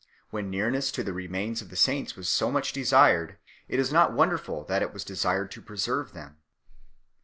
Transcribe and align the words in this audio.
When 0.31 0.49
nearness 0.49 0.91
to 0.93 1.03
the 1.03 1.13
remains 1.13 1.61
of 1.61 1.69
the 1.69 1.75
saints 1.75 2.15
was 2.15 2.27
so 2.27 2.49
much 2.49 2.73
desired, 2.73 3.37
it 3.67 3.79
is 3.79 3.93
not 3.93 4.13
wonderful 4.13 4.63
that 4.63 4.81
it 4.81 4.93
was 4.93 5.03
desired 5.03 5.51
to 5.51 5.61
preserve 5.61 6.13
them. 6.13 6.37